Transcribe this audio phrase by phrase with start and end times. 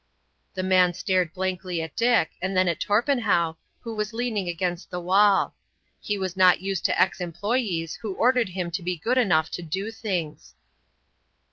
[0.55, 4.99] The man stared blankly at Dick, and then at Torpenhow, who was leaning against the
[4.99, 5.53] wall.
[5.99, 9.61] He was not used to ex employees who ordered him to be good enough to
[9.61, 10.55] do things.